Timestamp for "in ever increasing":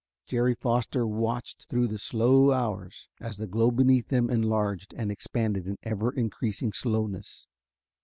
5.67-6.73